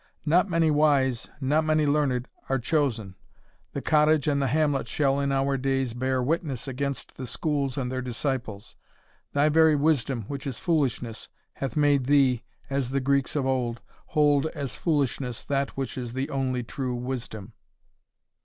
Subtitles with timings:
[0.25, 3.13] not many wise, not many learned are chosen;
[3.73, 7.91] the cottage and the hamlet shall in our days bear witness against the schools and
[7.91, 8.75] their disciples.
[9.33, 14.47] Thy very wisdom, which is foolishness, hath made thee, as the Greeks of old, hold
[14.55, 17.53] as foolishness that which is the only true wisdom."